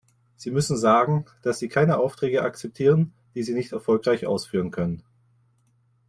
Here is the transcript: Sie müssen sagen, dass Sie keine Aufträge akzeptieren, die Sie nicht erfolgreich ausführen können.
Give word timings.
Sie 0.35 0.49
müssen 0.49 0.77
sagen, 0.77 1.25
dass 1.43 1.59
Sie 1.59 1.67
keine 1.69 1.99
Aufträge 1.99 2.41
akzeptieren, 2.41 3.13
die 3.35 3.43
Sie 3.43 3.53
nicht 3.53 3.71
erfolgreich 3.71 4.25
ausführen 4.25 4.71
können. 4.71 5.03